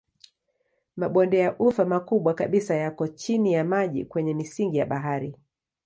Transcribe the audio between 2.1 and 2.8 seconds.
kabisa